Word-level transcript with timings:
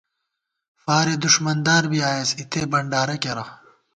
فارے 0.81 1.15
دُݭمندار 1.23 1.83
بی 1.91 1.99
آئیېس، 2.09 2.29
اِتے 2.39 2.61
بنڈارہ 2.71 3.15
کېرہ 3.21 3.45